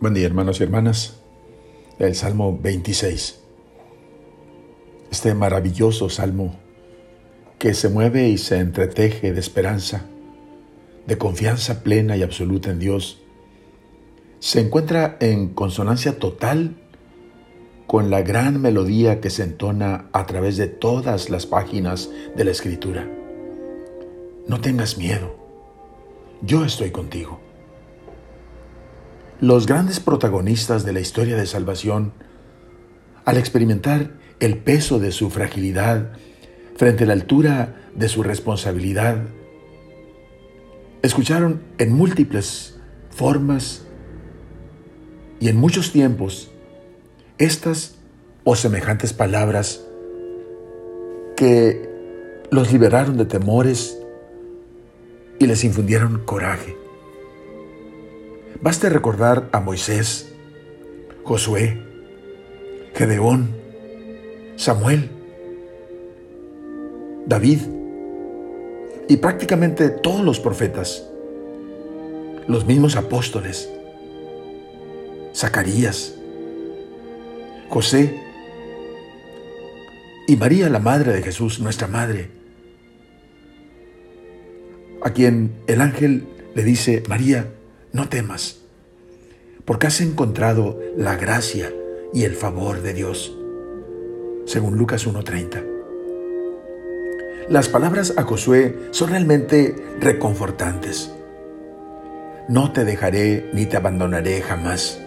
Buen 0.00 0.14
día 0.14 0.24
hermanos 0.24 0.58
y 0.60 0.62
hermanas. 0.62 1.20
El 1.98 2.14
Salmo 2.14 2.58
26. 2.58 3.38
Este 5.10 5.34
maravilloso 5.34 6.08
salmo 6.08 6.58
que 7.58 7.74
se 7.74 7.90
mueve 7.90 8.30
y 8.30 8.38
se 8.38 8.60
entreteje 8.60 9.30
de 9.30 9.38
esperanza, 9.38 10.06
de 11.06 11.18
confianza 11.18 11.82
plena 11.82 12.16
y 12.16 12.22
absoluta 12.22 12.70
en 12.70 12.78
Dios, 12.78 13.20
se 14.38 14.60
encuentra 14.60 15.18
en 15.20 15.50
consonancia 15.50 16.18
total 16.18 16.76
con 17.86 18.08
la 18.08 18.22
gran 18.22 18.58
melodía 18.62 19.20
que 19.20 19.28
se 19.28 19.42
entona 19.42 20.08
a 20.14 20.24
través 20.24 20.56
de 20.56 20.66
todas 20.66 21.28
las 21.28 21.44
páginas 21.44 22.08
de 22.34 22.44
la 22.46 22.52
Escritura. 22.52 23.06
No 24.48 24.62
tengas 24.62 24.96
miedo, 24.96 25.36
yo 26.40 26.64
estoy 26.64 26.90
contigo. 26.90 27.49
Los 29.40 29.66
grandes 29.66 30.00
protagonistas 30.00 30.84
de 30.84 30.92
la 30.92 31.00
historia 31.00 31.34
de 31.34 31.46
salvación, 31.46 32.12
al 33.24 33.38
experimentar 33.38 34.10
el 34.38 34.58
peso 34.58 34.98
de 34.98 35.12
su 35.12 35.30
fragilidad 35.30 36.12
frente 36.76 37.04
a 37.04 37.06
la 37.06 37.14
altura 37.14 37.88
de 37.94 38.10
su 38.10 38.22
responsabilidad, 38.22 39.16
escucharon 41.00 41.62
en 41.78 41.94
múltiples 41.94 42.78
formas 43.08 43.86
y 45.40 45.48
en 45.48 45.56
muchos 45.56 45.90
tiempos 45.90 46.50
estas 47.38 47.94
o 48.44 48.56
semejantes 48.56 49.14
palabras 49.14 49.86
que 51.38 51.88
los 52.50 52.70
liberaron 52.70 53.16
de 53.16 53.24
temores 53.24 53.98
y 55.38 55.46
les 55.46 55.64
infundieron 55.64 56.26
coraje. 56.26 56.76
Baste 58.62 58.90
recordar 58.90 59.48
a 59.52 59.60
Moisés, 59.60 60.34
Josué, 61.24 61.82
Gedeón, 62.94 63.56
Samuel, 64.56 65.08
David 67.24 67.60
y 69.08 69.16
prácticamente 69.16 69.88
todos 69.88 70.22
los 70.22 70.40
profetas, 70.40 71.06
los 72.48 72.66
mismos 72.66 72.96
apóstoles, 72.96 73.70
Zacarías, 75.34 76.16
José 77.70 78.14
y 80.28 80.36
María, 80.36 80.68
la 80.68 80.80
madre 80.80 81.14
de 81.14 81.22
Jesús, 81.22 81.60
nuestra 81.60 81.86
madre, 81.86 82.28
a 85.02 85.14
quien 85.14 85.54
el 85.66 85.80
ángel 85.80 86.28
le 86.54 86.62
dice, 86.62 87.02
María, 87.08 87.54
no 87.92 88.08
temas, 88.08 88.60
porque 89.64 89.86
has 89.86 90.00
encontrado 90.00 90.80
la 90.96 91.16
gracia 91.16 91.72
y 92.12 92.24
el 92.24 92.34
favor 92.34 92.82
de 92.82 92.92
Dios, 92.92 93.36
según 94.46 94.76
Lucas 94.76 95.06
1.30. 95.06 95.64
Las 97.48 97.68
palabras 97.68 98.14
a 98.16 98.22
Josué 98.22 98.76
son 98.92 99.10
realmente 99.10 99.74
reconfortantes. 99.98 101.10
No 102.48 102.72
te 102.72 102.84
dejaré 102.84 103.50
ni 103.52 103.66
te 103.66 103.76
abandonaré 103.76 104.40
jamás. 104.40 105.00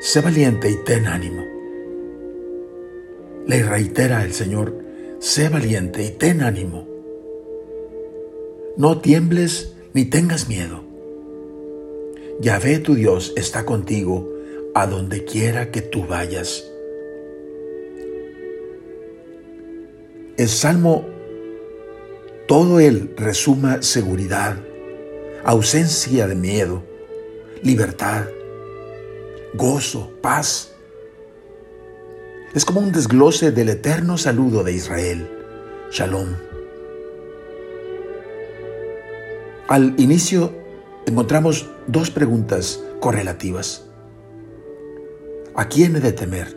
Sé 0.00 0.20
valiente 0.20 0.70
y 0.70 0.76
ten 0.84 1.06
ánimo. 1.06 1.42
Le 3.46 3.62
reitera 3.62 4.24
el 4.24 4.32
Señor, 4.32 4.76
sé 5.20 5.48
valiente 5.48 6.04
y 6.04 6.10
ten 6.10 6.42
ánimo. 6.42 6.86
No 8.76 8.98
tiembles 8.98 9.75
ni 9.96 10.04
tengas 10.04 10.46
miedo. 10.46 10.84
Yahvé 12.38 12.80
tu 12.80 12.94
Dios 12.96 13.32
está 13.34 13.64
contigo 13.64 14.30
a 14.74 14.86
donde 14.86 15.24
quiera 15.24 15.70
que 15.70 15.80
tú 15.80 16.04
vayas. 16.06 16.70
El 20.36 20.48
Salmo, 20.48 21.06
todo 22.46 22.78
él 22.78 23.14
resuma 23.16 23.80
seguridad, 23.80 24.58
ausencia 25.44 26.26
de 26.26 26.34
miedo, 26.34 26.82
libertad, 27.62 28.26
gozo, 29.54 30.12
paz. 30.20 30.74
Es 32.54 32.66
como 32.66 32.80
un 32.80 32.92
desglose 32.92 33.50
del 33.50 33.70
eterno 33.70 34.18
saludo 34.18 34.62
de 34.62 34.74
Israel. 34.74 35.26
Shalom. 35.90 36.55
Al 39.68 39.94
inicio 39.98 40.52
encontramos 41.06 41.68
dos 41.88 42.12
preguntas 42.12 42.84
correlativas. 43.00 43.84
¿A 45.56 45.68
quién 45.68 45.96
he 45.96 46.00
de 46.00 46.12
temer? 46.12 46.56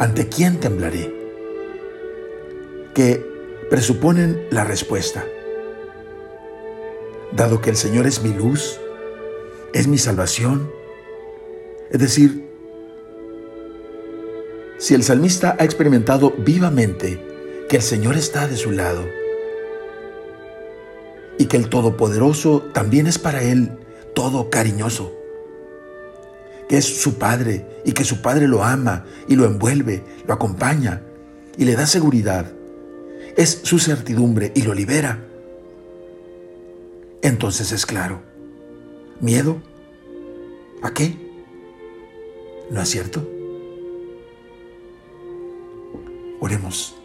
¿Ante 0.00 0.28
quién 0.28 0.58
temblaré? 0.58 1.14
Que 2.94 3.24
presuponen 3.70 4.44
la 4.50 4.64
respuesta. 4.64 5.24
Dado 7.30 7.60
que 7.60 7.70
el 7.70 7.76
Señor 7.76 8.08
es 8.08 8.24
mi 8.24 8.34
luz, 8.34 8.80
es 9.72 9.86
mi 9.86 9.98
salvación, 9.98 10.68
es 11.92 12.00
decir, 12.00 12.44
si 14.78 14.94
el 14.94 15.04
salmista 15.04 15.56
ha 15.60 15.64
experimentado 15.64 16.32
vivamente 16.38 17.66
que 17.68 17.76
el 17.76 17.82
Señor 17.82 18.16
está 18.16 18.48
de 18.48 18.56
su 18.56 18.72
lado, 18.72 19.06
que 21.52 21.58
el 21.58 21.68
Todopoderoso 21.68 22.62
también 22.72 23.06
es 23.06 23.18
para 23.18 23.42
él 23.42 23.72
todo 24.14 24.48
cariñoso, 24.48 25.12
que 26.66 26.78
es 26.78 27.02
su 27.02 27.18
Padre 27.18 27.66
y 27.84 27.92
que 27.92 28.04
su 28.04 28.22
Padre 28.22 28.48
lo 28.48 28.64
ama 28.64 29.04
y 29.28 29.36
lo 29.36 29.44
envuelve, 29.44 30.02
lo 30.26 30.32
acompaña 30.32 31.02
y 31.58 31.66
le 31.66 31.74
da 31.74 31.86
seguridad. 31.86 32.50
Es 33.36 33.60
su 33.64 33.78
certidumbre 33.78 34.50
y 34.54 34.62
lo 34.62 34.72
libera. 34.72 35.26
Entonces 37.20 37.70
es 37.70 37.84
claro, 37.84 38.22
miedo, 39.20 39.60
¿a 40.82 40.94
qué? 40.94 41.18
¿No 42.70 42.80
es 42.80 42.88
cierto? 42.88 43.28
Oremos. 46.40 47.01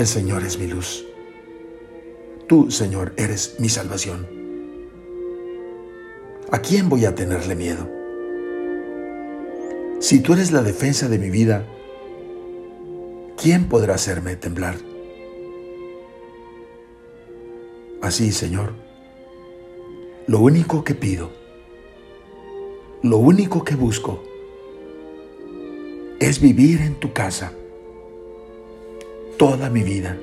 El 0.00 0.06
Señor 0.06 0.44
es 0.44 0.58
mi 0.58 0.66
luz. 0.66 1.04
Tú, 2.48 2.70
Señor, 2.70 3.12
eres 3.18 3.56
mi 3.58 3.68
salvación. 3.68 4.26
¿A 6.50 6.60
quién 6.60 6.88
voy 6.88 7.04
a 7.04 7.14
tenerle 7.14 7.54
miedo? 7.54 7.86
Si 10.00 10.20
tú 10.20 10.32
eres 10.32 10.52
la 10.52 10.62
defensa 10.62 11.06
de 11.06 11.18
mi 11.18 11.28
vida, 11.28 11.66
¿quién 13.36 13.68
podrá 13.68 13.96
hacerme 13.96 14.36
temblar? 14.36 14.76
Así, 18.00 18.32
Señor, 18.32 18.72
lo 20.26 20.40
único 20.40 20.82
que 20.82 20.94
pido, 20.94 21.30
lo 23.02 23.18
único 23.18 23.64
que 23.64 23.74
busco, 23.74 24.24
es 26.20 26.40
vivir 26.40 26.80
en 26.80 26.94
tu 26.94 27.12
casa 27.12 27.52
toda 29.40 29.70
mi 29.70 29.82
vida 29.82 30.18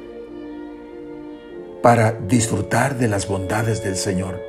para 1.81 2.11
disfrutar 2.11 3.00
de 3.00 3.07
las 3.07 3.28
bondades 3.28 3.83
del 3.83 3.95
Señor 3.95 4.39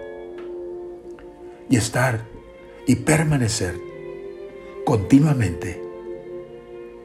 y 1.71 1.77
estar 1.79 2.27
y 2.87 2.97
permanecer 2.97 3.77
continuamente 4.85 5.83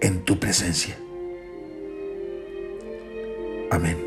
en 0.02 0.26
tu 0.26 0.40
presencia. 0.40 0.98
Amén. 3.72 3.98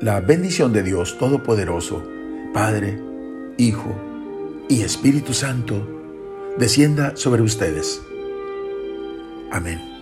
La 0.00 0.20
bendición 0.20 0.72
de 0.72 0.84
Dios 0.84 1.18
Todopoderoso, 1.18 2.00
Padre, 2.52 2.96
Hijo 3.58 3.92
y 4.68 4.82
Espíritu 4.82 5.34
Santo, 5.34 5.84
descienda 6.58 7.16
sobre 7.16 7.42
ustedes. 7.42 8.00
Amén. 9.50 9.93